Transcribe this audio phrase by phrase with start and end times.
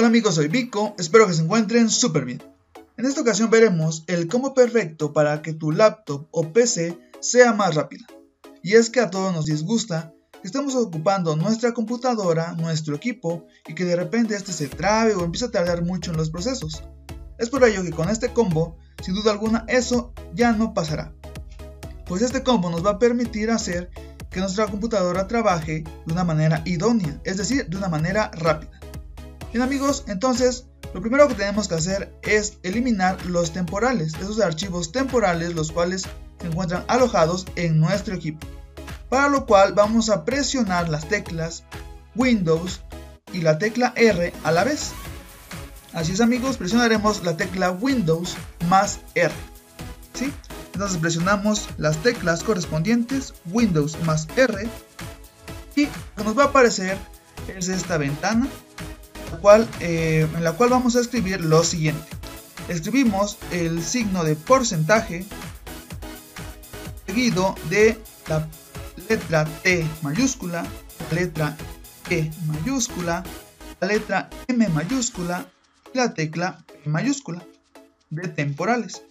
[0.00, 2.42] Hola amigos, soy Vico, espero que se encuentren súper bien.
[2.96, 7.74] En esta ocasión veremos el combo perfecto para que tu laptop o PC sea más
[7.74, 8.06] rápida.
[8.62, 13.74] Y es que a todos nos disgusta que estemos ocupando nuestra computadora, nuestro equipo, y
[13.74, 16.82] que de repente este se trabe o empiece a tardar mucho en los procesos.
[17.36, 21.12] Es por ello que con este combo, sin duda alguna, eso ya no pasará.
[22.06, 23.90] Pues este combo nos va a permitir hacer
[24.30, 28.79] que nuestra computadora trabaje de una manera idónea, es decir, de una manera rápida.
[29.52, 34.92] Bien amigos, entonces lo primero que tenemos que hacer es eliminar los temporales, esos archivos
[34.92, 36.06] temporales los cuales
[36.40, 38.46] se encuentran alojados en nuestro equipo.
[39.08, 41.64] Para lo cual vamos a presionar las teclas
[42.14, 42.80] Windows
[43.32, 44.92] y la tecla R a la vez.
[45.92, 48.36] Así es amigos, presionaremos la tecla Windows
[48.68, 49.34] más R.
[50.14, 50.32] ¿sí?
[50.74, 54.68] Entonces presionamos las teclas correspondientes Windows más R
[55.74, 55.88] y
[56.22, 56.96] nos va a aparecer
[57.48, 58.46] es esta ventana
[59.38, 62.06] cual, eh, en la cual vamos a escribir lo siguiente.
[62.68, 65.24] Escribimos el signo de porcentaje
[67.06, 68.46] seguido de la
[69.08, 70.64] letra T mayúscula,
[71.10, 71.56] la letra
[72.08, 73.24] E mayúscula,
[73.80, 75.46] la letra M mayúscula
[75.92, 77.42] y la tecla P mayúscula
[78.10, 79.02] de temporales.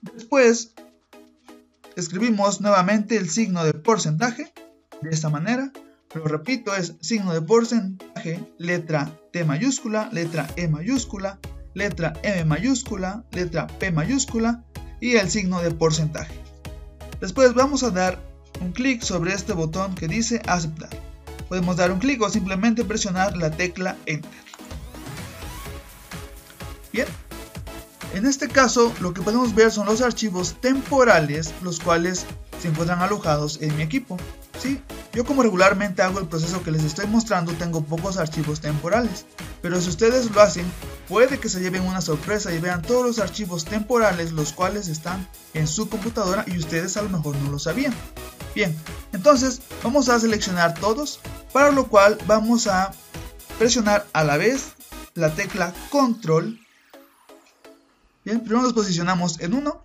[0.00, 0.72] Después
[1.96, 4.52] escribimos nuevamente el signo de porcentaje
[5.02, 5.70] de esta manera
[6.14, 11.38] lo repito, es signo de porcentaje, letra T mayúscula, letra E mayúscula,
[11.74, 14.64] letra M mayúscula, letra P mayúscula
[15.00, 16.34] y el signo de porcentaje.
[17.20, 18.18] Después vamos a dar
[18.60, 20.90] un clic sobre este botón que dice aceptar.
[21.48, 24.30] Podemos dar un clic o simplemente presionar la tecla Enter.
[26.92, 27.06] Bien,
[28.14, 32.24] en este caso lo que podemos ver son los archivos temporales los cuales
[32.60, 34.16] se encuentran alojados en mi equipo.
[34.58, 34.80] ¿sí?
[35.14, 39.26] Yo como regularmente hago el proceso que les estoy mostrando tengo pocos archivos temporales,
[39.62, 40.66] pero si ustedes lo hacen,
[41.08, 45.28] puede que se lleven una sorpresa y vean todos los archivos temporales los cuales están
[45.52, 47.94] en su computadora y ustedes a lo mejor no lo sabían.
[48.56, 48.76] Bien,
[49.12, 51.20] entonces vamos a seleccionar todos,
[51.52, 52.90] para lo cual vamos a
[53.56, 54.72] presionar a la vez
[55.14, 56.58] la tecla control.
[58.24, 59.84] Bien, primero nos posicionamos en uno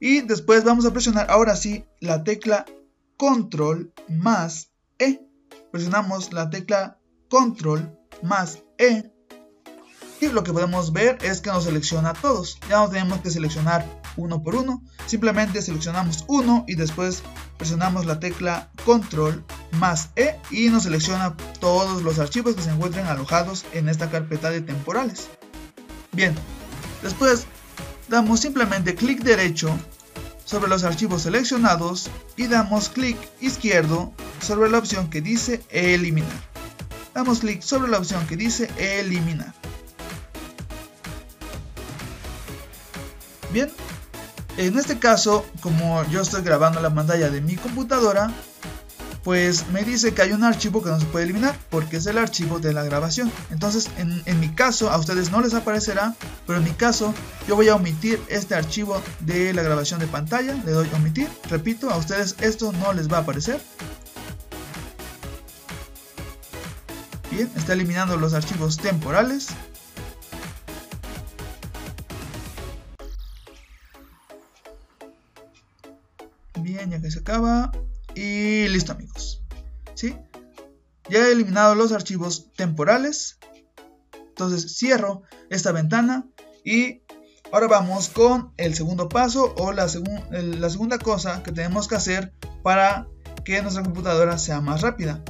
[0.00, 2.64] y después vamos a presionar ahora sí la tecla
[3.16, 5.20] control más E.
[5.70, 6.98] Presionamos la tecla
[7.28, 9.10] control más E.
[10.20, 12.58] Y lo que podemos ver es que nos selecciona todos.
[12.68, 13.84] Ya no tenemos que seleccionar
[14.16, 14.82] uno por uno.
[15.06, 17.22] Simplemente seleccionamos uno y después
[17.58, 23.06] presionamos la tecla control más E y nos selecciona todos los archivos que se encuentren
[23.06, 25.28] alojados en esta carpeta de temporales.
[26.12, 26.34] Bien,
[27.02, 27.46] después
[28.08, 29.76] damos simplemente clic derecho
[30.44, 36.54] sobre los archivos seleccionados y damos clic izquierdo sobre la opción que dice eliminar.
[37.14, 39.54] Damos clic sobre la opción que dice eliminar.
[43.52, 43.70] Bien,
[44.56, 48.32] en este caso, como yo estoy grabando la pantalla de mi computadora,
[49.24, 52.18] pues me dice que hay un archivo que no se puede eliminar porque es el
[52.18, 53.32] archivo de la grabación.
[53.50, 56.14] Entonces, en, mi caso, a ustedes no les aparecerá,
[56.46, 57.14] pero en mi caso,
[57.48, 60.54] yo voy a omitir este archivo de la grabación de pantalla.
[60.66, 61.28] Le doy omitir.
[61.48, 63.62] Repito, a ustedes esto no les va a aparecer.
[67.30, 69.48] Bien, está eliminando los archivos temporales.
[76.60, 77.72] Bien, ya que se acaba.
[78.14, 79.42] Y listo amigos.
[79.94, 80.16] ¿Sí?
[81.08, 83.38] Ya he eliminado los archivos temporales.
[84.28, 86.26] Entonces cierro esta ventana
[86.64, 87.02] y
[87.52, 92.32] ahora vamos con el segundo paso o la, segunda cosa que tenemos que hacer
[92.62, 93.06] para
[93.44, 95.22] que nuestra computadora sea más rápida.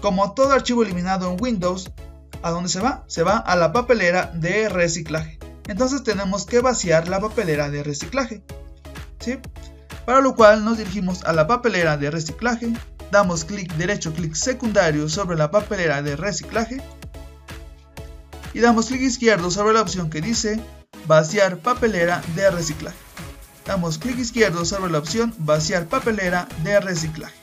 [0.00, 1.90] Como todo archivo eliminado en Windows,
[2.42, 3.04] ¿a dónde se va?
[3.08, 5.38] Se va a la papelera de reciclaje.
[5.66, 8.42] Entonces tenemos que vaciar la papelera de reciclaje.
[9.18, 9.38] ¿Sí?
[10.06, 12.72] Para lo cual nos dirigimos a la papelera de reciclaje,
[13.10, 16.80] damos clic derecho, clic secundario sobre la papelera de reciclaje
[18.54, 20.60] y damos clic izquierdo sobre la opción que dice
[21.06, 22.96] vaciar papelera de reciclaje.
[23.66, 27.36] Damos clic izquierdo sobre la opción vaciar papelera de reciclaje.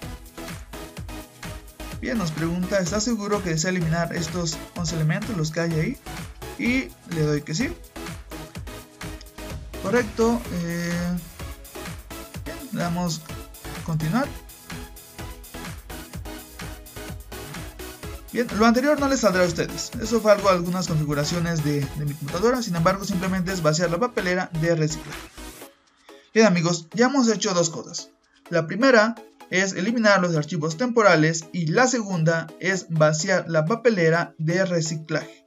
[1.99, 5.97] Bien, nos pregunta, ¿está seguro que desea eliminar estos 11 elementos, los que hay ahí?
[6.57, 7.69] Y le doy que sí.
[9.81, 10.41] Correcto.
[10.53, 11.17] Eh,
[12.73, 13.21] le damos
[13.85, 14.27] continuar.
[18.31, 19.91] Bien, lo anterior no les saldrá a ustedes.
[20.01, 22.63] Eso fue algo, algunas configuraciones de, de mi computadora.
[22.63, 25.19] Sin embargo, simplemente es vaciar la papelera de reciclaje.
[26.33, 28.09] Bien amigos, ya hemos hecho dos cosas.
[28.49, 29.15] La primera
[29.51, 35.45] es eliminar los archivos temporales y la segunda es vaciar la papelera de reciclaje.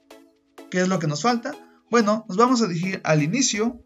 [0.71, 1.53] ¿Qué es lo que nos falta?
[1.89, 3.81] Bueno, nos vamos a dirigir al inicio,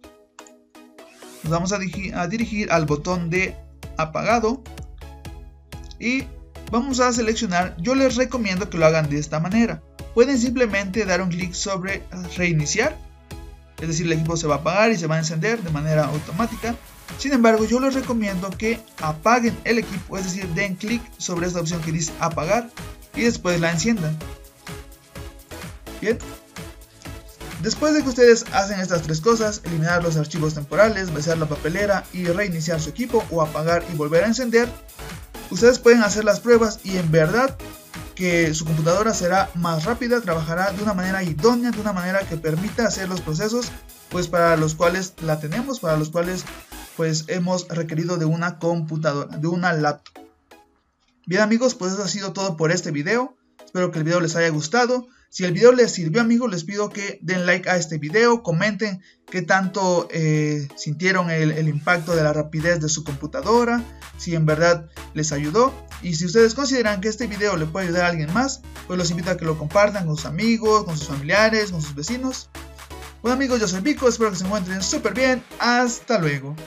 [1.43, 1.79] nos vamos a,
[2.15, 3.55] a dirigir al botón de
[3.97, 4.61] apagado
[5.99, 6.23] y
[6.71, 9.81] vamos a seleccionar, yo les recomiendo que lo hagan de esta manera.
[10.13, 12.03] Pueden simplemente dar un clic sobre
[12.35, 12.97] reiniciar,
[13.79, 16.05] es decir, el equipo se va a apagar y se va a encender de manera
[16.05, 16.75] automática.
[17.17, 21.59] Sin embargo, yo les recomiendo que apaguen el equipo, es decir, den clic sobre esta
[21.59, 22.69] opción que dice apagar
[23.15, 24.17] y después la enciendan.
[25.99, 26.17] Bien.
[27.62, 32.04] Después de que ustedes hacen estas tres cosas, eliminar los archivos temporales, besar la papelera
[32.12, 34.68] y reiniciar su equipo o apagar y volver a encender,
[35.52, 37.56] ustedes pueden hacer las pruebas y en verdad
[38.16, 42.36] que su computadora será más rápida, trabajará de una manera idónea, de una manera que
[42.36, 43.72] permita hacer los procesos
[44.10, 46.44] pues para los cuales la tenemos, para los cuales
[46.98, 50.25] pues hemos requerido de una computadora, de una laptop.
[51.28, 53.38] Bien amigos, pues eso ha sido todo por este video.
[53.63, 55.08] Espero que el video les haya gustado.
[55.31, 59.01] Si el video les sirvió amigos, les pido que den like a este video, comenten
[59.28, 63.81] qué tanto eh, sintieron el, el, impacto de la rapidez de su computadora,
[64.18, 65.74] si en verdad les ayudó.
[66.01, 69.10] Y si ustedes consideran que este video le puede ayudar a alguien más, pues los
[69.10, 72.50] invito a que lo compartan con sus amigos, con sus familiares, con sus vecinos.
[73.22, 75.42] Bueno amigos, yo soy Vico, espero que se encuentren súper bien.
[75.60, 76.57] Hasta luego.